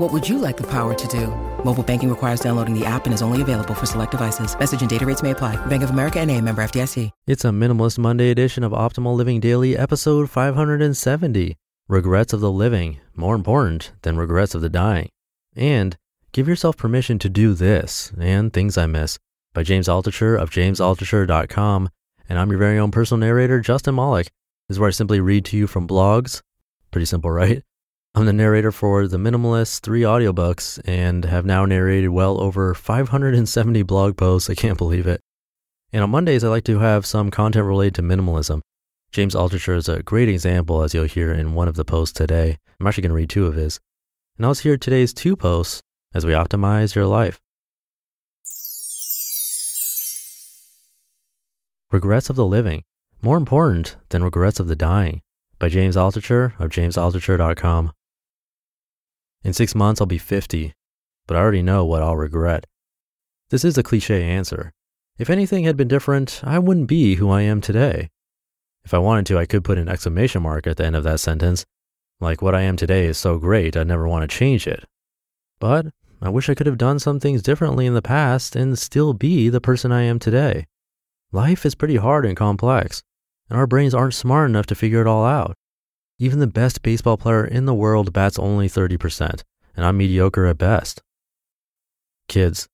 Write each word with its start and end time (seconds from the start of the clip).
What 0.00 0.14
would 0.14 0.26
you 0.26 0.38
like 0.38 0.56
the 0.56 0.66
power 0.66 0.94
to 0.94 1.08
do? 1.08 1.26
Mobile 1.62 1.82
banking 1.82 2.08
requires 2.08 2.40
downloading 2.40 2.72
the 2.72 2.86
app 2.86 3.04
and 3.04 3.12
is 3.12 3.20
only 3.20 3.42
available 3.42 3.74
for 3.74 3.84
select 3.84 4.12
devices. 4.12 4.58
Message 4.58 4.80
and 4.80 4.88
data 4.88 5.04
rates 5.04 5.22
may 5.22 5.32
apply. 5.32 5.56
Bank 5.66 5.82
of 5.82 5.90
America 5.90 6.18
and 6.18 6.30
a 6.30 6.40
member 6.40 6.62
FDIC. 6.62 7.10
It's 7.26 7.44
a 7.44 7.48
Minimalist 7.48 7.98
Monday 7.98 8.30
edition 8.30 8.64
of 8.64 8.72
Optimal 8.72 9.14
Living 9.14 9.40
Daily, 9.40 9.76
episode 9.76 10.30
570. 10.30 11.54
Regrets 11.86 12.32
of 12.32 12.40
the 12.40 12.50
living, 12.50 12.98
more 13.14 13.34
important 13.34 13.92
than 14.00 14.16
regrets 14.16 14.54
of 14.54 14.62
the 14.62 14.70
dying. 14.70 15.10
And 15.54 15.98
give 16.32 16.48
yourself 16.48 16.78
permission 16.78 17.18
to 17.18 17.28
do 17.28 17.52
this 17.52 18.10
and 18.18 18.54
things 18.54 18.78
I 18.78 18.86
miss 18.86 19.18
by 19.52 19.64
James 19.64 19.86
Altucher 19.86 20.40
of 20.40 20.48
jamesaltucher.com. 20.48 21.90
And 22.26 22.38
I'm 22.38 22.48
your 22.48 22.58
very 22.58 22.78
own 22.78 22.90
personal 22.90 23.20
narrator, 23.20 23.60
Justin 23.60 23.96
Malik. 23.96 24.30
This 24.66 24.76
is 24.76 24.78
where 24.78 24.88
I 24.88 24.92
simply 24.92 25.20
read 25.20 25.44
to 25.44 25.58
you 25.58 25.66
from 25.66 25.86
blogs. 25.86 26.40
Pretty 26.90 27.04
simple, 27.04 27.30
right? 27.30 27.62
I'm 28.12 28.26
the 28.26 28.32
narrator 28.32 28.72
for 28.72 29.06
The 29.06 29.18
Minimalist, 29.18 29.82
three 29.82 30.00
audiobooks, 30.00 30.80
and 30.84 31.24
have 31.24 31.46
now 31.46 31.64
narrated 31.64 32.08
well 32.08 32.40
over 32.40 32.74
570 32.74 33.84
blog 33.84 34.16
posts. 34.16 34.50
I 34.50 34.56
can't 34.56 34.76
believe 34.76 35.06
it. 35.06 35.20
And 35.92 36.02
on 36.02 36.10
Mondays, 36.10 36.42
I 36.42 36.48
like 36.48 36.64
to 36.64 36.80
have 36.80 37.06
some 37.06 37.30
content 37.30 37.66
related 37.66 37.94
to 37.94 38.02
minimalism. 38.02 38.62
James 39.12 39.36
Altucher 39.36 39.76
is 39.76 39.88
a 39.88 40.02
great 40.02 40.28
example, 40.28 40.82
as 40.82 40.92
you'll 40.92 41.04
hear 41.04 41.32
in 41.32 41.54
one 41.54 41.68
of 41.68 41.76
the 41.76 41.84
posts 41.84 42.12
today. 42.12 42.58
I'm 42.80 42.86
actually 42.88 43.02
going 43.02 43.10
to 43.10 43.16
read 43.16 43.30
two 43.30 43.46
of 43.46 43.54
his. 43.54 43.78
And 44.36 44.44
I'll 44.44 44.54
hear 44.54 44.76
today's 44.76 45.14
two 45.14 45.36
posts 45.36 45.80
as 46.12 46.26
we 46.26 46.32
optimize 46.32 46.96
your 46.96 47.06
life. 47.06 47.40
Regrets 51.92 52.28
of 52.28 52.34
the 52.34 52.46
Living, 52.46 52.82
more 53.22 53.36
important 53.36 53.96
than 54.08 54.24
regrets 54.24 54.58
of 54.58 54.66
the 54.66 54.76
dying, 54.76 55.22
by 55.60 55.68
James 55.68 55.94
Altucher 55.94 56.58
of 56.58 56.70
jamesaltucher.com. 56.70 57.92
In 59.42 59.52
six 59.52 59.74
months, 59.74 60.00
I'll 60.00 60.06
be 60.06 60.18
50, 60.18 60.74
but 61.26 61.36
I 61.36 61.40
already 61.40 61.62
know 61.62 61.84
what 61.84 62.02
I'll 62.02 62.16
regret. 62.16 62.66
This 63.48 63.64
is 63.64 63.78
a 63.78 63.82
cliche 63.82 64.22
answer. 64.22 64.72
If 65.18 65.30
anything 65.30 65.64
had 65.64 65.76
been 65.76 65.88
different, 65.88 66.40
I 66.44 66.58
wouldn't 66.58 66.88
be 66.88 67.16
who 67.16 67.30
I 67.30 67.42
am 67.42 67.60
today. 67.60 68.10
If 68.84 68.94
I 68.94 68.98
wanted 68.98 69.26
to, 69.26 69.38
I 69.38 69.46
could 69.46 69.64
put 69.64 69.78
an 69.78 69.88
exclamation 69.88 70.42
mark 70.42 70.66
at 70.66 70.76
the 70.76 70.84
end 70.84 70.96
of 70.96 71.04
that 71.04 71.20
sentence. 71.20 71.64
Like 72.20 72.42
what 72.42 72.54
I 72.54 72.62
am 72.62 72.76
today 72.76 73.06
is 73.06 73.18
so 73.18 73.38
great, 73.38 73.76
I'd 73.76 73.86
never 73.86 74.06
want 74.06 74.28
to 74.28 74.36
change 74.36 74.66
it. 74.66 74.84
But 75.58 75.86
I 76.22 76.28
wish 76.28 76.48
I 76.48 76.54
could 76.54 76.66
have 76.66 76.78
done 76.78 76.98
some 76.98 77.18
things 77.18 77.42
differently 77.42 77.86
in 77.86 77.94
the 77.94 78.02
past 78.02 78.54
and 78.54 78.78
still 78.78 79.14
be 79.14 79.48
the 79.48 79.60
person 79.60 79.90
I 79.90 80.02
am 80.02 80.18
today. 80.18 80.66
Life 81.32 81.64
is 81.64 81.74
pretty 81.74 81.96
hard 81.96 82.26
and 82.26 82.36
complex, 82.36 83.02
and 83.48 83.58
our 83.58 83.66
brains 83.66 83.94
aren't 83.94 84.14
smart 84.14 84.50
enough 84.50 84.66
to 84.66 84.74
figure 84.74 85.00
it 85.00 85.06
all 85.06 85.24
out. 85.24 85.56
Even 86.22 86.38
the 86.38 86.46
best 86.46 86.82
baseball 86.82 87.16
player 87.16 87.46
in 87.46 87.64
the 87.64 87.72
world 87.72 88.12
bats 88.12 88.38
only 88.38 88.68
30%, 88.68 89.42
and 89.74 89.86
I'm 89.86 89.96
mediocre 89.96 90.44
at 90.44 90.58
best. 90.58 91.00
Kids. 92.28 92.68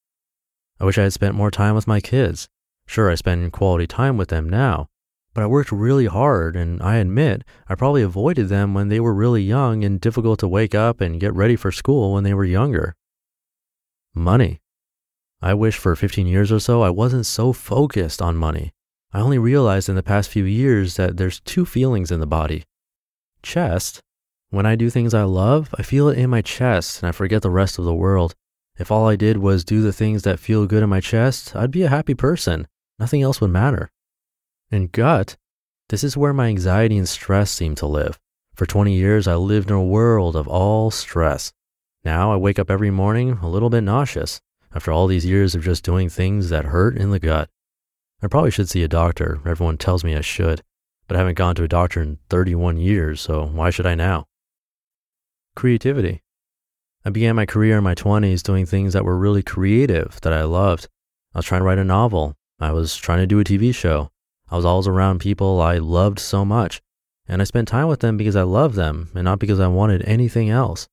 I 0.80 0.84
wish 0.84 0.98
I 0.98 1.04
had 1.04 1.12
spent 1.12 1.36
more 1.36 1.52
time 1.52 1.76
with 1.76 1.86
my 1.86 2.00
kids. 2.00 2.48
Sure, 2.88 3.08
I 3.08 3.14
spend 3.14 3.52
quality 3.52 3.86
time 3.86 4.16
with 4.16 4.30
them 4.30 4.48
now, 4.48 4.88
but 5.32 5.44
I 5.44 5.46
worked 5.46 5.70
really 5.70 6.06
hard, 6.06 6.56
and 6.56 6.82
I 6.82 6.96
admit 6.96 7.44
I 7.68 7.76
probably 7.76 8.02
avoided 8.02 8.48
them 8.48 8.74
when 8.74 8.88
they 8.88 8.98
were 8.98 9.14
really 9.14 9.44
young 9.44 9.84
and 9.84 10.00
difficult 10.00 10.40
to 10.40 10.48
wake 10.48 10.74
up 10.74 11.00
and 11.00 11.20
get 11.20 11.32
ready 11.32 11.54
for 11.54 11.70
school 11.70 12.14
when 12.14 12.24
they 12.24 12.34
were 12.34 12.44
younger. 12.44 12.96
Money. 14.12 14.60
I 15.40 15.54
wish 15.54 15.76
for 15.76 15.94
15 15.94 16.26
years 16.26 16.50
or 16.50 16.58
so 16.58 16.82
I 16.82 16.90
wasn't 16.90 17.26
so 17.26 17.52
focused 17.52 18.20
on 18.20 18.36
money. 18.36 18.72
I 19.12 19.20
only 19.20 19.38
realized 19.38 19.88
in 19.88 19.94
the 19.94 20.02
past 20.02 20.30
few 20.30 20.44
years 20.44 20.96
that 20.96 21.16
there's 21.16 21.38
two 21.38 21.64
feelings 21.64 22.10
in 22.10 22.18
the 22.18 22.26
body. 22.26 22.64
Chest. 23.46 24.00
When 24.50 24.66
I 24.66 24.74
do 24.74 24.90
things 24.90 25.14
I 25.14 25.22
love, 25.22 25.72
I 25.78 25.82
feel 25.82 26.08
it 26.08 26.18
in 26.18 26.30
my 26.30 26.42
chest 26.42 27.00
and 27.00 27.08
I 27.08 27.12
forget 27.12 27.42
the 27.42 27.50
rest 27.50 27.78
of 27.78 27.84
the 27.84 27.94
world. 27.94 28.34
If 28.76 28.90
all 28.90 29.06
I 29.06 29.14
did 29.14 29.38
was 29.38 29.64
do 29.64 29.82
the 29.82 29.92
things 29.92 30.22
that 30.24 30.40
feel 30.40 30.66
good 30.66 30.82
in 30.82 30.88
my 30.88 31.00
chest, 31.00 31.54
I'd 31.54 31.70
be 31.70 31.84
a 31.84 31.88
happy 31.88 32.14
person. 32.14 32.66
Nothing 32.98 33.22
else 33.22 33.40
would 33.40 33.50
matter. 33.50 33.90
And 34.70 34.90
gut, 34.90 35.36
this 35.90 36.02
is 36.02 36.16
where 36.16 36.32
my 36.32 36.48
anxiety 36.48 36.98
and 36.98 37.08
stress 37.08 37.52
seem 37.52 37.76
to 37.76 37.86
live. 37.86 38.18
For 38.56 38.66
20 38.66 38.92
years, 38.92 39.28
I 39.28 39.36
lived 39.36 39.70
in 39.70 39.76
a 39.76 39.82
world 39.82 40.34
of 40.34 40.48
all 40.48 40.90
stress. 40.90 41.52
Now 42.04 42.32
I 42.32 42.36
wake 42.36 42.58
up 42.58 42.70
every 42.70 42.90
morning 42.90 43.38
a 43.42 43.48
little 43.48 43.70
bit 43.70 43.82
nauseous 43.82 44.40
after 44.74 44.90
all 44.90 45.06
these 45.06 45.24
years 45.24 45.54
of 45.54 45.62
just 45.62 45.84
doing 45.84 46.08
things 46.08 46.50
that 46.50 46.66
hurt 46.66 46.98
in 46.98 47.10
the 47.10 47.20
gut. 47.20 47.48
I 48.20 48.26
probably 48.26 48.50
should 48.50 48.68
see 48.68 48.82
a 48.82 48.88
doctor. 48.88 49.40
Everyone 49.46 49.78
tells 49.78 50.02
me 50.02 50.16
I 50.16 50.20
should, 50.20 50.62
but 51.06 51.16
I 51.16 51.20
haven't 51.20 51.38
gone 51.38 51.54
to 51.56 51.64
a 51.64 51.68
doctor 51.68 52.02
in 52.02 52.18
31 52.28 52.76
years, 52.78 53.20
so 53.20 53.46
why 53.46 53.70
should 53.70 53.86
I 53.86 53.94
now? 53.94 54.26
Creativity. 55.54 56.22
I 57.04 57.10
began 57.10 57.36
my 57.36 57.46
career 57.46 57.78
in 57.78 57.84
my 57.84 57.94
20s 57.94 58.42
doing 58.42 58.66
things 58.66 58.92
that 58.92 59.04
were 59.04 59.16
really 59.16 59.42
creative 59.42 60.20
that 60.22 60.32
I 60.32 60.42
loved. 60.42 60.88
I 61.34 61.38
was 61.38 61.46
trying 61.46 61.60
to 61.60 61.64
write 61.64 61.78
a 61.78 61.84
novel. 61.84 62.34
I 62.58 62.72
was 62.72 62.96
trying 62.96 63.18
to 63.18 63.26
do 63.26 63.38
a 63.38 63.44
TV 63.44 63.74
show. 63.74 64.10
I 64.50 64.56
was 64.56 64.64
always 64.64 64.88
around 64.88 65.20
people 65.20 65.60
I 65.60 65.78
loved 65.78 66.18
so 66.18 66.44
much, 66.44 66.80
and 67.28 67.40
I 67.40 67.44
spent 67.44 67.68
time 67.68 67.88
with 67.88 68.00
them 68.00 68.16
because 68.16 68.36
I 68.36 68.42
loved 68.42 68.74
them 68.74 69.10
and 69.14 69.24
not 69.24 69.38
because 69.38 69.60
I 69.60 69.68
wanted 69.68 70.02
anything 70.02 70.50
else. 70.50 70.88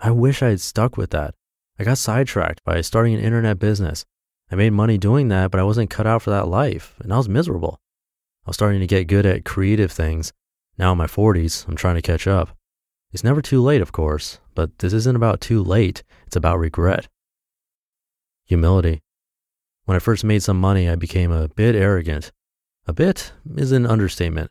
I 0.00 0.10
wish 0.10 0.42
I 0.42 0.50
had 0.50 0.60
stuck 0.60 0.96
with 0.96 1.10
that. 1.10 1.34
I 1.78 1.84
got 1.84 1.98
sidetracked 1.98 2.64
by 2.64 2.80
starting 2.80 3.14
an 3.14 3.20
internet 3.20 3.58
business. 3.58 4.04
I 4.50 4.54
made 4.56 4.70
money 4.70 4.98
doing 4.98 5.28
that, 5.28 5.50
but 5.50 5.60
I 5.60 5.64
wasn't 5.64 5.90
cut 5.90 6.06
out 6.06 6.22
for 6.22 6.30
that 6.30 6.48
life, 6.48 6.94
and 7.00 7.12
I 7.12 7.16
was 7.16 7.28
miserable. 7.28 7.80
I 8.48 8.50
was 8.50 8.56
starting 8.56 8.80
to 8.80 8.86
get 8.86 9.08
good 9.08 9.26
at 9.26 9.44
creative 9.44 9.92
things. 9.92 10.32
Now 10.78 10.92
in 10.92 10.96
my 10.96 11.04
40s, 11.04 11.68
I'm 11.68 11.76
trying 11.76 11.96
to 11.96 12.00
catch 12.00 12.26
up. 12.26 12.56
It's 13.12 13.22
never 13.22 13.42
too 13.42 13.60
late, 13.60 13.82
of 13.82 13.92
course, 13.92 14.40
but 14.54 14.78
this 14.78 14.94
isn't 14.94 15.16
about 15.16 15.42
too 15.42 15.62
late, 15.62 16.02
it's 16.26 16.34
about 16.34 16.58
regret. 16.58 17.08
Humility. 18.46 19.02
When 19.84 19.96
I 19.96 19.98
first 19.98 20.24
made 20.24 20.42
some 20.42 20.58
money, 20.58 20.88
I 20.88 20.94
became 20.94 21.30
a 21.30 21.48
bit 21.48 21.74
arrogant. 21.74 22.32
A 22.86 22.94
bit 22.94 23.34
is 23.54 23.70
an 23.70 23.84
understatement. 23.84 24.50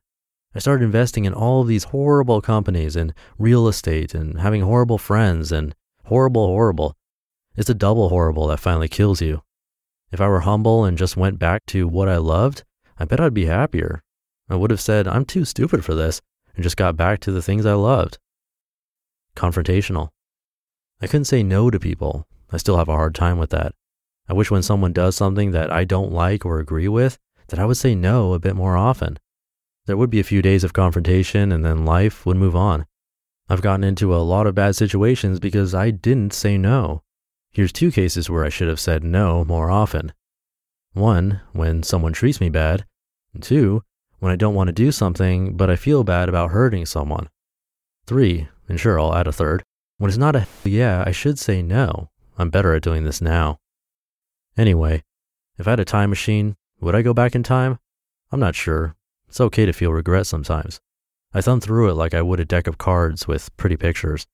I 0.53 0.59
started 0.59 0.85
investing 0.85 1.25
in 1.25 1.33
all 1.33 1.61
of 1.61 1.67
these 1.67 1.85
horrible 1.85 2.39
companies 2.39 2.95
and 2.95 3.15
real 3.39 3.67
estate 3.67 4.13
and 4.13 4.39
having 4.39 4.61
horrible 4.61 4.99
friends 4.99 5.51
and 5.51 5.73
horrible, 6.03 6.45
horrible. 6.45 6.95
It's 7.55 7.71
a 7.71 7.73
double 7.73 8.09
horrible 8.09 8.45
that 8.49 8.59
finally 8.59 8.89
kills 8.89 9.23
you. 9.23 9.41
If 10.11 10.21
I 10.21 10.27
were 10.27 10.41
humble 10.41 10.85
and 10.85 10.99
just 10.99 11.17
went 11.17 11.39
back 11.39 11.65
to 11.69 11.87
what 11.87 12.07
I 12.07 12.17
loved, 12.17 12.63
I 12.99 13.05
bet 13.05 13.19
I'd 13.19 13.33
be 13.33 13.45
happier. 13.45 14.01
I 14.49 14.55
would 14.55 14.71
have 14.71 14.81
said, 14.81 15.07
I'm 15.07 15.25
too 15.25 15.45
stupid 15.45 15.83
for 15.83 15.93
this, 15.93 16.21
and 16.55 16.63
just 16.63 16.77
got 16.77 16.97
back 16.97 17.19
to 17.21 17.31
the 17.31 17.41
things 17.41 17.65
I 17.65 17.73
loved. 17.73 18.17
Confrontational. 19.35 20.09
I 21.01 21.07
couldn't 21.07 21.25
say 21.25 21.43
no 21.43 21.69
to 21.69 21.79
people. 21.79 22.27
I 22.51 22.57
still 22.57 22.77
have 22.77 22.89
a 22.89 22.95
hard 22.95 23.13
time 23.13 23.37
with 23.37 23.51
that. 23.51 23.73
I 24.27 24.33
wish 24.33 24.49
when 24.49 24.63
someone 24.63 24.93
does 24.93 25.15
something 25.15 25.51
that 25.51 25.71
I 25.71 25.83
don't 25.83 26.11
like 26.11 26.45
or 26.45 26.59
agree 26.59 26.87
with, 26.87 27.17
that 27.49 27.59
I 27.59 27.65
would 27.65 27.77
say 27.77 27.93
no 27.93 28.33
a 28.33 28.39
bit 28.39 28.55
more 28.55 28.75
often. 28.75 29.19
There 29.85 29.97
would 29.97 30.09
be 30.09 30.19
a 30.19 30.25
few 30.25 30.41
days 30.41 30.63
of 30.63 30.73
confrontation 30.73 31.51
and 31.51 31.63
then 31.63 31.85
life 31.85 32.25
would 32.25 32.37
move 32.37 32.55
on. 32.55 32.85
I've 33.47 33.61
gotten 33.61 33.83
into 33.83 34.13
a 34.13 34.17
lot 34.17 34.47
of 34.47 34.55
bad 34.55 34.75
situations 34.75 35.39
because 35.39 35.73
I 35.73 35.91
didn't 35.91 36.33
say 36.33 36.57
no. 36.57 37.03
Here's 37.51 37.71
two 37.71 37.91
cases 37.91 38.29
where 38.29 38.43
I 38.43 38.49
should 38.49 38.67
have 38.67 38.79
said 38.79 39.03
no 39.03 39.45
more 39.45 39.71
often. 39.71 40.13
One, 40.93 41.41
when 41.53 41.83
someone 41.83 42.11
treats 42.11 42.41
me 42.41 42.49
bad. 42.49 42.85
And 43.37 43.43
two, 43.43 43.83
when 44.17 44.31
I 44.31 44.35
don't 44.35 44.55
want 44.55 44.69
to 44.69 44.73
do 44.73 44.91
something, 44.91 45.55
but 45.55 45.69
I 45.69 45.75
feel 45.75 46.03
bad 46.03 46.27
about 46.27 46.49
hurting 46.49 46.87
someone. 46.87 47.29
Three, 48.07 48.47
and 48.67 48.79
sure, 48.79 48.99
I'll 48.99 49.13
add 49.13 49.27
a 49.27 49.31
third, 49.31 49.61
when 49.99 50.09
it's 50.09 50.17
not 50.17 50.35
a 50.35 50.47
yeah, 50.63 51.03
I 51.05 51.11
should 51.11 51.37
say 51.37 51.61
no. 51.61 52.09
I'm 52.39 52.49
better 52.49 52.73
at 52.73 52.81
doing 52.81 53.03
this 53.03 53.21
now. 53.21 53.59
Anyway, 54.57 55.03
if 55.59 55.67
I 55.67 55.69
had 55.69 55.79
a 55.79 55.85
time 55.85 56.09
machine, 56.09 56.55
would 56.79 56.95
I 56.95 57.03
go 57.03 57.13
back 57.13 57.35
in 57.35 57.43
time? 57.43 57.77
I'm 58.31 58.39
not 58.39 58.55
sure. 58.55 58.95
It's 59.27 59.39
okay 59.39 59.67
to 59.67 59.71
feel 59.71 59.93
regret 59.93 60.25
sometimes. 60.25 60.79
I 61.31 61.41
thumbed 61.41 61.61
through 61.61 61.91
it 61.91 61.93
like 61.93 62.15
I 62.15 62.23
would 62.23 62.39
a 62.39 62.45
deck 62.45 62.65
of 62.65 62.79
cards 62.79 63.27
with 63.27 63.55
pretty 63.55 63.77
pictures. 63.77 64.25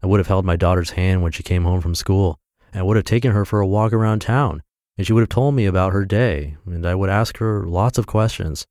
I 0.00 0.06
would 0.06 0.20
have 0.20 0.28
held 0.28 0.44
my 0.44 0.54
daughter's 0.54 0.90
hand 0.90 1.24
when 1.24 1.32
she 1.32 1.42
came 1.42 1.64
home 1.64 1.80
from 1.80 1.96
school, 1.96 2.38
and 2.72 2.78
I 2.78 2.84
would 2.84 2.94
have 2.94 3.04
taken 3.04 3.32
her 3.32 3.44
for 3.44 3.58
a 3.58 3.66
walk 3.66 3.92
around 3.92 4.20
town, 4.20 4.62
and 4.96 5.06
she 5.06 5.12
would 5.12 5.22
have 5.22 5.28
told 5.28 5.54
me 5.54 5.66
about 5.66 5.92
her 5.92 6.04
day, 6.04 6.56
and 6.66 6.86
I 6.86 6.94
would 6.94 7.10
ask 7.10 7.38
her 7.38 7.66
lots 7.66 7.98
of 7.98 8.06
questions. 8.06 8.66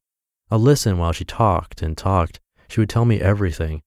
I'd 0.50 0.58
listen 0.58 0.98
while 0.98 1.12
she 1.12 1.26
talked 1.26 1.82
and 1.82 1.98
talked. 1.98 2.40
She 2.70 2.80
would 2.80 2.90
tell 2.90 3.06
me 3.06 3.20
everything, 3.20 3.82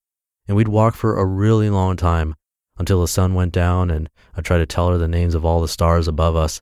and 0.47 0.57
we'd 0.57 0.69
walk 0.69 0.95
for 0.95 1.17
a 1.17 1.25
really 1.25 1.71
long 1.71 1.97
time 1.97 2.35
until 2.79 3.01
the 3.01 3.09
sun 3.09 3.35
went 3.35 3.53
down, 3.53 3.91
and 3.91 4.11
I'd 4.37 4.45
try 4.45 4.59
to 4.59 4.67
tell 4.67 4.91
her 4.91 4.99
the 4.99 5.09
names 5.09 5.35
of 5.35 5.45
all 5.45 5.61
the 5.61 5.69
stars 5.69 6.09
above 6.09 6.37
us, 6.37 6.61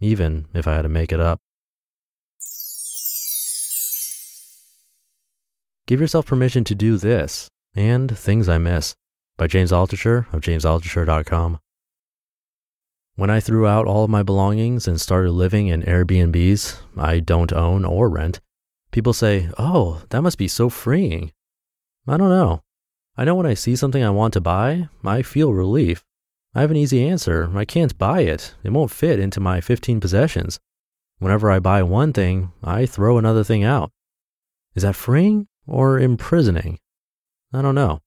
even 0.00 0.46
if 0.54 0.68
I 0.68 0.74
had 0.74 0.82
to 0.82 0.88
make 0.88 1.12
it 1.12 1.20
up. 1.20 1.40
Give 5.86 6.00
yourself 6.00 6.26
permission 6.26 6.64
to 6.64 6.74
do 6.74 6.96
this 6.96 7.48
and 7.74 8.16
things 8.16 8.48
I 8.48 8.58
miss 8.58 8.94
by 9.36 9.46
James 9.46 9.70
Altucher 9.70 10.32
of 10.32 10.40
jamesaltucher.com. 10.40 11.60
When 13.16 13.30
I 13.30 13.40
threw 13.40 13.66
out 13.66 13.86
all 13.86 14.04
of 14.04 14.10
my 14.10 14.22
belongings 14.22 14.86
and 14.86 15.00
started 15.00 15.32
living 15.32 15.68
in 15.68 15.82
Airbnbs 15.82 16.78
I 16.96 17.20
don't 17.20 17.52
own 17.52 17.84
or 17.84 18.08
rent, 18.08 18.40
people 18.90 19.12
say, 19.12 19.48
Oh, 19.58 20.02
that 20.10 20.22
must 20.22 20.38
be 20.38 20.48
so 20.48 20.68
freeing. 20.68 21.32
I 22.06 22.16
don't 22.16 22.28
know. 22.28 22.62
I 23.16 23.24
know 23.24 23.34
when 23.34 23.46
I 23.46 23.54
see 23.54 23.74
something 23.74 24.04
I 24.04 24.10
want 24.10 24.34
to 24.34 24.40
buy, 24.40 24.88
I 25.04 25.22
feel 25.22 25.52
relief. 25.52 26.04
I 26.54 26.60
have 26.60 26.70
an 26.70 26.76
easy 26.76 27.06
answer. 27.08 27.50
I 27.56 27.64
can't 27.64 27.98
buy 27.98 28.20
it. 28.20 28.54
It 28.62 28.72
won't 28.72 28.90
fit 28.90 29.18
into 29.18 29.40
my 29.40 29.60
15 29.60 29.98
possessions. 29.98 30.60
Whenever 31.18 31.50
I 31.50 31.58
buy 31.58 31.82
one 31.82 32.12
thing, 32.12 32.52
I 32.62 32.86
throw 32.86 33.18
another 33.18 33.42
thing 33.42 33.64
out. 33.64 33.90
Is 34.74 34.82
that 34.82 34.94
freeing? 34.94 35.48
or 35.66 35.98
imprisoning? 35.98 36.78
I 37.52 37.62
don't 37.62 37.74
know. 37.74 38.00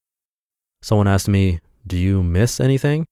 Someone 0.82 1.08
asked 1.08 1.28
me, 1.28 1.60
Do 1.86 1.98
you 1.98 2.24
miss 2.24 2.60
anything? 2.60 3.06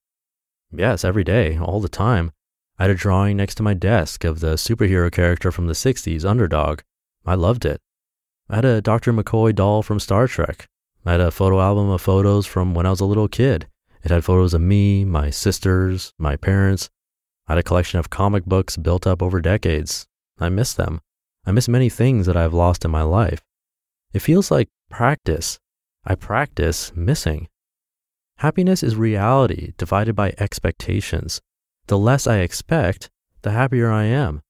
Yes, 0.72 1.04
every 1.04 1.24
day, 1.24 1.56
all 1.58 1.80
the 1.80 1.88
time. 1.88 2.32
I 2.78 2.84
had 2.84 2.90
a 2.90 2.94
drawing 2.94 3.36
next 3.36 3.56
to 3.56 3.62
my 3.62 3.74
desk 3.74 4.24
of 4.24 4.40
the 4.40 4.54
superhero 4.54 5.10
character 5.10 5.50
from 5.50 5.66
the 5.66 5.72
60s, 5.72 6.24
Underdog. 6.24 6.80
I 7.24 7.34
loved 7.34 7.64
it. 7.64 7.80
I 8.50 8.56
had 8.56 8.64
a 8.64 8.80
Dr. 8.82 9.12
McCoy 9.12 9.54
doll 9.54 9.82
from 9.82 9.98
Star 9.98 10.26
Trek. 10.26 10.68
I 11.04 11.12
had 11.12 11.20
a 11.20 11.30
photo 11.30 11.60
album 11.60 11.88
of 11.88 12.00
photos 12.00 12.46
from 12.46 12.74
when 12.74 12.86
I 12.86 12.90
was 12.90 13.00
a 13.00 13.06
little 13.06 13.28
kid. 13.28 13.66
It 14.04 14.10
had 14.10 14.24
photos 14.24 14.54
of 14.54 14.60
me, 14.60 15.04
my 15.04 15.30
sisters, 15.30 16.12
my 16.18 16.36
parents. 16.36 16.90
I 17.46 17.52
had 17.52 17.58
a 17.58 17.62
collection 17.62 17.98
of 17.98 18.10
comic 18.10 18.44
books 18.44 18.76
built 18.76 19.06
up 19.06 19.22
over 19.22 19.40
decades. 19.40 20.06
I 20.38 20.50
miss 20.50 20.74
them. 20.74 21.00
I 21.46 21.52
miss 21.52 21.66
many 21.66 21.88
things 21.88 22.26
that 22.26 22.36
I've 22.36 22.54
lost 22.54 22.84
in 22.84 22.90
my 22.90 23.02
life. 23.02 23.42
It 24.12 24.20
feels 24.20 24.50
like 24.50 24.68
practice. 24.90 25.58
I 26.04 26.14
practice 26.14 26.92
missing. 26.94 27.48
Happiness 28.38 28.84
is 28.84 28.94
reality 28.94 29.72
divided 29.78 30.14
by 30.14 30.32
expectations. 30.38 31.40
The 31.88 31.98
less 31.98 32.24
I 32.24 32.38
expect, 32.38 33.10
the 33.42 33.50
happier 33.50 33.90
I 33.90 34.04
am. 34.04 34.42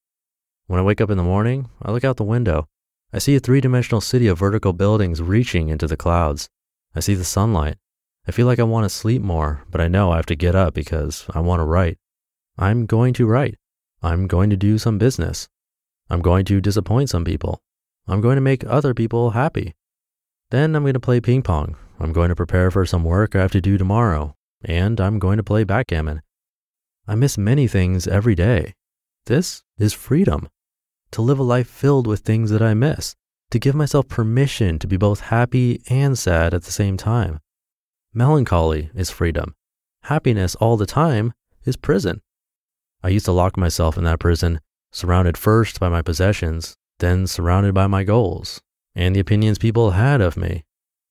When 0.67 0.79
I 0.79 0.83
wake 0.83 1.01
up 1.01 1.09
in 1.09 1.17
the 1.17 1.23
morning, 1.23 1.71
I 1.81 1.89
look 1.89 2.03
out 2.03 2.17
the 2.17 2.23
window. 2.23 2.67
I 3.11 3.17
see 3.17 3.35
a 3.35 3.39
three 3.39 3.61
dimensional 3.61 3.99
city 3.99 4.27
of 4.27 4.37
vertical 4.37 4.73
buildings 4.73 5.23
reaching 5.23 5.69
into 5.69 5.87
the 5.87 5.97
clouds. 5.97 6.49
I 6.93 6.99
see 6.99 7.15
the 7.15 7.23
sunlight. 7.23 7.77
I 8.27 8.31
feel 8.31 8.45
like 8.45 8.59
I 8.59 8.63
want 8.63 8.85
to 8.85 8.89
sleep 8.89 9.23
more, 9.23 9.63
but 9.71 9.81
I 9.81 9.87
know 9.87 10.11
I 10.11 10.17
have 10.17 10.27
to 10.27 10.35
get 10.35 10.53
up 10.53 10.75
because 10.75 11.25
I 11.33 11.39
want 11.39 11.59
to 11.59 11.65
write. 11.65 11.97
I'm 12.59 12.85
going 12.85 13.15
to 13.15 13.25
write. 13.25 13.55
I'm 14.03 14.27
going 14.27 14.51
to 14.51 14.55
do 14.55 14.77
some 14.77 14.99
business. 14.99 15.49
I'm 16.11 16.21
going 16.21 16.45
to 16.45 16.61
disappoint 16.61 17.09
some 17.09 17.25
people. 17.25 17.63
I'm 18.07 18.21
going 18.21 18.35
to 18.35 18.41
make 18.41 18.63
other 18.67 18.93
people 18.93 19.31
happy. 19.31 19.73
Then 20.51 20.75
I'm 20.75 20.83
going 20.83 20.93
to 20.93 20.99
play 20.99 21.19
ping 21.19 21.41
pong. 21.41 21.75
I'm 21.99 22.13
going 22.13 22.29
to 22.29 22.35
prepare 22.35 22.71
for 22.71 22.85
some 22.85 23.03
work 23.03 23.35
I 23.35 23.41
have 23.41 23.51
to 23.51 23.61
do 23.61 23.77
tomorrow. 23.77 24.35
And 24.63 24.99
I'm 24.99 25.19
going 25.19 25.37
to 25.37 25.43
play 25.43 25.63
backgammon. 25.63 26.21
I 27.07 27.15
miss 27.15 27.37
many 27.37 27.67
things 27.67 28.07
every 28.07 28.35
day. 28.35 28.73
This 29.25 29.63
is 29.77 29.93
freedom. 29.93 30.49
To 31.11 31.21
live 31.21 31.39
a 31.39 31.43
life 31.43 31.67
filled 31.67 32.07
with 32.07 32.21
things 32.21 32.51
that 32.51 32.61
I 32.61 32.73
miss. 32.73 33.15
To 33.51 33.59
give 33.59 33.75
myself 33.75 34.07
permission 34.07 34.79
to 34.79 34.87
be 34.87 34.97
both 34.97 35.21
happy 35.21 35.81
and 35.89 36.17
sad 36.17 36.53
at 36.53 36.63
the 36.63 36.71
same 36.71 36.97
time. 36.97 37.39
Melancholy 38.13 38.89
is 38.93 39.09
freedom. 39.09 39.55
Happiness 40.03 40.55
all 40.55 40.77
the 40.77 40.85
time 40.85 41.33
is 41.65 41.75
prison. 41.75 42.21
I 43.03 43.09
used 43.09 43.25
to 43.25 43.31
lock 43.31 43.57
myself 43.57 43.97
in 43.97 44.03
that 44.03 44.19
prison, 44.19 44.59
surrounded 44.91 45.37
first 45.37 45.79
by 45.79 45.89
my 45.89 46.01
possessions, 46.01 46.75
then 46.99 47.27
surrounded 47.27 47.73
by 47.73 47.87
my 47.87 48.03
goals 48.03 48.61
and 48.95 49.15
the 49.15 49.19
opinions 49.19 49.57
people 49.57 49.91
had 49.91 50.21
of 50.21 50.35
me, 50.35 50.65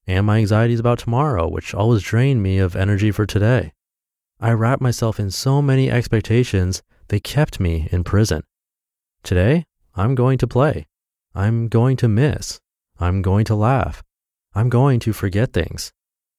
and 0.08 0.26
my 0.26 0.38
anxieties 0.38 0.80
about 0.80 0.98
tomorrow, 0.98 1.46
which 1.46 1.74
always 1.74 2.02
drained 2.02 2.42
me 2.42 2.58
of 2.58 2.74
energy 2.74 3.10
for 3.10 3.26
today. 3.26 3.72
I 4.40 4.52
wrapped 4.52 4.80
myself 4.80 5.20
in 5.20 5.30
so 5.30 5.60
many 5.60 5.90
expectations, 5.90 6.82
they 7.08 7.20
kept 7.20 7.60
me 7.60 7.88
in 7.92 8.04
prison. 8.04 8.42
Today, 9.22 9.66
I'm 9.94 10.14
going 10.14 10.38
to 10.38 10.46
play. 10.46 10.86
I'm 11.34 11.68
going 11.68 11.96
to 11.98 12.08
miss. 12.08 12.58
I'm 12.98 13.20
going 13.20 13.44
to 13.44 13.54
laugh. 13.54 14.02
I'm 14.54 14.70
going 14.70 14.98
to 15.00 15.12
forget 15.12 15.52
things. 15.52 15.92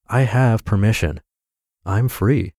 I 0.10 0.22
have 0.22 0.65
permission. 0.65 1.22
I'm 1.86 2.10
free. 2.10 2.54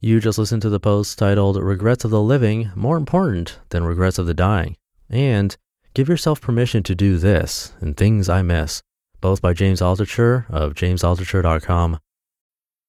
You 0.00 0.20
just 0.20 0.38
listened 0.38 0.62
to 0.62 0.68
the 0.68 0.78
post 0.78 1.18
titled 1.18 1.56
Regrets 1.56 2.04
of 2.04 2.10
the 2.10 2.22
Living 2.22 2.70
More 2.76 2.98
Important 2.98 3.58
Than 3.70 3.84
Regrets 3.84 4.18
of 4.18 4.26
the 4.26 4.34
Dying. 4.34 4.76
And 5.08 5.56
Give 5.98 6.08
Yourself 6.08 6.40
Permission 6.40 6.84
to 6.84 6.94
Do 6.94 7.18
This 7.18 7.72
and 7.80 7.96
Things 7.96 8.28
I 8.28 8.40
Miss, 8.42 8.82
both 9.20 9.42
by 9.42 9.52
James 9.52 9.80
Altucher 9.80 10.48
of 10.48 10.74
jamesaltucher.com. 10.74 11.98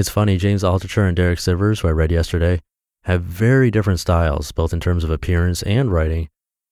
It's 0.00 0.08
funny, 0.08 0.38
James 0.38 0.62
Altucher 0.62 1.06
and 1.06 1.14
Derek 1.14 1.38
Sivers, 1.38 1.82
who 1.82 1.88
I 1.88 1.90
read 1.90 2.10
yesterday, 2.10 2.62
have 3.04 3.20
very 3.20 3.70
different 3.70 4.00
styles, 4.00 4.50
both 4.50 4.72
in 4.72 4.80
terms 4.80 5.04
of 5.04 5.10
appearance 5.10 5.62
and 5.64 5.92
writing, 5.92 6.30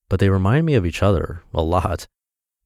but 0.09 0.19
they 0.19 0.31
remind 0.31 0.65
me 0.65 0.73
of 0.77 0.87
each 0.87 1.03
other 1.03 1.43
a 1.53 1.61
lot. 1.61 2.07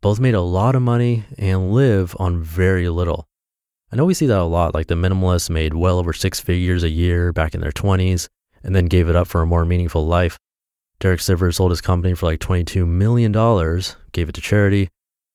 Both 0.02 0.21
made 0.21 0.37
a 0.37 0.40
lot 0.40 0.76
of 0.76 0.83
money 0.83 1.25
and 1.37 1.73
live 1.73 2.14
on 2.21 2.45
very 2.45 2.88
little. 2.88 3.26
I 3.90 3.97
know 3.97 4.04
we 4.04 4.14
see 4.14 4.26
that 4.26 4.38
a 4.38 4.45
lot, 4.45 4.73
like 4.73 4.87
the 4.87 4.95
minimalists 4.95 5.50
made 5.50 5.75
well 5.75 5.99
over 5.99 6.12
six 6.12 6.38
figures 6.38 6.85
a 6.85 6.88
year 6.88 7.33
back 7.33 7.57
in 7.57 7.61
their 7.61 7.73
20s 7.73 8.28
and 8.62 8.73
then 8.73 8.87
gave 8.87 9.09
it 9.09 9.16
up 9.16 9.26
for 9.26 9.42
a 9.42 9.47
more 9.47 9.64
meaningful 9.64 10.07
life. 10.07 10.38
Derek 11.00 11.19
Sivers 11.19 11.57
sold 11.57 11.73
his 11.73 11.81
company 11.81 12.14
for 12.14 12.26
like 12.26 12.38
$22 12.38 12.87
million, 12.87 13.33
gave 14.12 14.28
it 14.28 14.35
to 14.37 14.40
charity. 14.40 14.90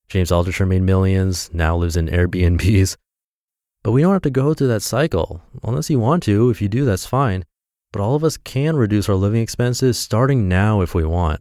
James 0.08 0.32
Altucher 0.32 0.66
made 0.66 0.84
millions, 0.84 1.50
now 1.54 1.76
lives 1.76 1.98
in 1.98 2.08
Airbnbs. 2.08 2.96
But 3.88 3.94
we 3.94 4.02
don't 4.02 4.12
have 4.12 4.22
to 4.24 4.30
go 4.30 4.54
through 4.54 4.68
that 4.68 4.82
cycle. 4.82 5.42
Unless 5.64 5.90
you 5.90 5.98
want 5.98 6.22
to, 6.24 6.50
if 6.50 6.62
you 6.62 6.68
do, 6.68 6.84
that's 6.84 7.06
fine. 7.06 7.46
But 7.94 8.02
all 8.02 8.16
of 8.16 8.24
us 8.26 8.36
can 8.36 8.76
reduce 8.76 9.08
our 9.08 9.16
living 9.16 9.42
expenses 9.42 9.98
starting 9.98 10.50
now 10.50 10.82
if 10.82 10.94
we 10.94 11.06
want. 11.06 11.40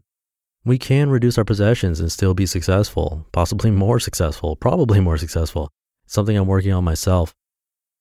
We 0.64 0.78
can 0.78 1.10
reduce 1.10 1.38
our 1.38 1.44
possessions 1.44 1.98
and 1.98 2.12
still 2.12 2.34
be 2.34 2.46
successful, 2.46 3.26
possibly 3.32 3.72
more 3.72 3.98
successful, 3.98 4.54
probably 4.54 5.00
more 5.00 5.18
successful. 5.18 5.72
Something 6.06 6.36
I'm 6.36 6.46
working 6.46 6.72
on 6.72 6.84
myself. 6.84 7.34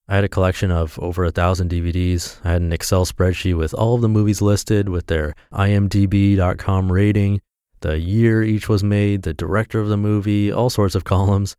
I 0.08 0.14
had 0.14 0.24
a 0.24 0.30
collection 0.30 0.70
of 0.70 1.00
over 1.00 1.24
a 1.24 1.32
thousand 1.32 1.72
DVDs. 1.72 2.38
I 2.44 2.52
had 2.52 2.62
an 2.62 2.72
Excel 2.72 3.08
spreadsheet 3.08 3.58
with 3.58 3.74
all 3.74 3.96
of 3.96 4.02
the 4.02 4.08
movies 4.08 4.44
listed 4.44 4.90
with 4.90 5.08
their 5.08 5.34
IMDb.com 5.54 6.92
rating, 6.92 7.42
the 7.80 7.98
year 7.98 8.44
each 8.44 8.70
was 8.70 8.84
made, 8.84 9.24
the 9.24 9.34
director 9.34 9.80
of 9.80 9.90
the 9.90 9.98
movie, 9.98 10.52
all 10.52 10.70
sorts 10.70 10.94
of 10.94 11.04
columns. 11.16 11.56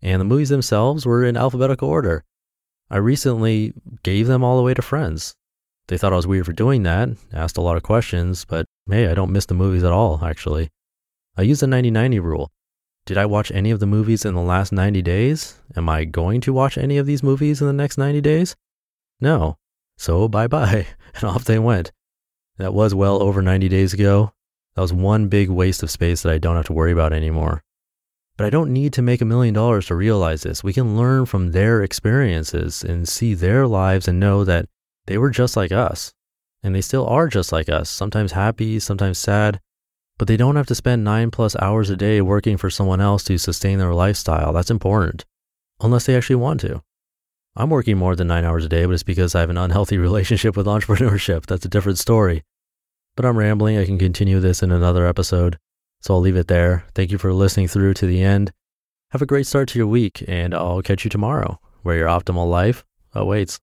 And 0.00 0.20
the 0.20 0.24
movies 0.24 0.50
themselves 0.50 1.04
were 1.04 1.24
in 1.24 1.36
alphabetical 1.36 1.88
order. 1.88 2.24
I 2.90 2.96
recently 2.96 3.74
gave 4.02 4.26
them 4.26 4.42
all 4.42 4.58
away 4.58 4.74
to 4.74 4.82
friends. 4.82 5.34
They 5.88 5.98
thought 5.98 6.12
I 6.12 6.16
was 6.16 6.26
weird 6.26 6.46
for 6.46 6.52
doing 6.52 6.82
that, 6.82 7.10
asked 7.32 7.56
a 7.56 7.62
lot 7.62 7.76
of 7.76 7.82
questions, 7.82 8.44
but 8.44 8.66
hey, 8.88 9.08
I 9.08 9.14
don't 9.14 9.32
miss 9.32 9.46
the 9.46 9.54
movies 9.54 9.84
at 9.84 9.92
all, 9.92 10.24
actually. 10.24 10.70
I 11.36 11.42
use 11.42 11.60
the 11.60 11.66
90 11.66 11.90
90 11.90 12.18
rule. 12.20 12.50
Did 13.06 13.16
I 13.16 13.24
watch 13.24 13.50
any 13.52 13.70
of 13.70 13.80
the 13.80 13.86
movies 13.86 14.24
in 14.24 14.34
the 14.34 14.42
last 14.42 14.70
90 14.70 15.00
days? 15.00 15.58
Am 15.76 15.88
I 15.88 16.04
going 16.04 16.42
to 16.42 16.52
watch 16.52 16.76
any 16.76 16.98
of 16.98 17.06
these 17.06 17.22
movies 17.22 17.60
in 17.60 17.66
the 17.66 17.72
next 17.72 17.96
90 17.96 18.20
days? 18.20 18.54
No. 19.20 19.56
So 19.96 20.28
bye 20.28 20.46
bye. 20.46 20.86
And 21.14 21.24
off 21.24 21.44
they 21.44 21.58
went. 21.58 21.90
That 22.58 22.74
was 22.74 22.94
well 22.94 23.22
over 23.22 23.40
90 23.40 23.68
days 23.68 23.94
ago. 23.94 24.32
That 24.74 24.82
was 24.82 24.92
one 24.92 25.28
big 25.28 25.48
waste 25.48 25.82
of 25.82 25.90
space 25.90 26.22
that 26.22 26.32
I 26.32 26.38
don't 26.38 26.56
have 26.56 26.66
to 26.66 26.72
worry 26.72 26.92
about 26.92 27.12
anymore. 27.12 27.62
But 28.38 28.46
I 28.46 28.50
don't 28.50 28.72
need 28.72 28.92
to 28.94 29.02
make 29.02 29.20
a 29.20 29.26
million 29.26 29.52
dollars 29.52 29.86
to 29.86 29.96
realize 29.96 30.44
this. 30.44 30.62
We 30.62 30.72
can 30.72 30.96
learn 30.96 31.26
from 31.26 31.50
their 31.50 31.82
experiences 31.82 32.84
and 32.84 33.06
see 33.06 33.34
their 33.34 33.66
lives 33.66 34.06
and 34.06 34.20
know 34.20 34.44
that 34.44 34.66
they 35.06 35.18
were 35.18 35.30
just 35.30 35.56
like 35.56 35.72
us. 35.72 36.14
And 36.62 36.72
they 36.74 36.80
still 36.80 37.06
are 37.06 37.26
just 37.26 37.50
like 37.50 37.68
us, 37.68 37.90
sometimes 37.90 38.32
happy, 38.32 38.78
sometimes 38.78 39.18
sad, 39.18 39.60
but 40.18 40.28
they 40.28 40.36
don't 40.36 40.56
have 40.56 40.66
to 40.66 40.74
spend 40.74 41.04
nine 41.04 41.30
plus 41.30 41.56
hours 41.56 41.90
a 41.90 41.96
day 41.96 42.20
working 42.20 42.56
for 42.56 42.70
someone 42.70 43.00
else 43.00 43.24
to 43.24 43.38
sustain 43.38 43.78
their 43.78 43.94
lifestyle. 43.94 44.52
That's 44.52 44.70
important, 44.70 45.24
unless 45.80 46.06
they 46.06 46.16
actually 46.16 46.36
want 46.36 46.60
to. 46.60 46.82
I'm 47.56 47.70
working 47.70 47.98
more 47.98 48.14
than 48.14 48.28
nine 48.28 48.44
hours 48.44 48.64
a 48.64 48.68
day, 48.68 48.84
but 48.84 48.92
it's 48.92 49.02
because 49.02 49.34
I 49.34 49.40
have 49.40 49.50
an 49.50 49.58
unhealthy 49.58 49.98
relationship 50.08 50.56
with 50.56 50.66
entrepreneurship. 50.66 51.46
That's 51.46 51.64
a 51.64 51.68
different 51.68 51.98
story. 51.98 52.44
But 53.16 53.24
I'm 53.24 53.36
rambling. 53.36 53.78
I 53.78 53.84
can 53.84 53.98
continue 53.98 54.38
this 54.38 54.62
in 54.62 54.70
another 54.70 55.06
episode. 55.06 55.58
So 56.00 56.14
I'll 56.14 56.20
leave 56.20 56.36
it 56.36 56.48
there. 56.48 56.84
Thank 56.94 57.10
you 57.10 57.18
for 57.18 57.32
listening 57.32 57.68
through 57.68 57.94
to 57.94 58.06
the 58.06 58.22
end. 58.22 58.52
Have 59.10 59.22
a 59.22 59.26
great 59.26 59.46
start 59.46 59.68
to 59.70 59.78
your 59.78 59.86
week, 59.86 60.22
and 60.28 60.54
I'll 60.54 60.82
catch 60.82 61.04
you 61.04 61.10
tomorrow 61.10 61.58
where 61.82 61.96
your 61.96 62.08
optimal 62.08 62.48
life 62.48 62.84
awaits. 63.14 63.56